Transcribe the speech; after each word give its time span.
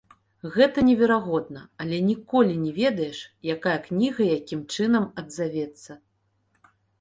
Гэта 0.53 0.83
неверагодна, 0.85 1.61
але 1.85 1.99
ніколі 2.07 2.55
не 2.63 2.71
ведаеш, 2.79 3.19
якая 3.55 3.77
кніга 3.89 4.21
якім 4.37 4.65
чынам 4.79 5.05
адзавецца. 5.25 5.91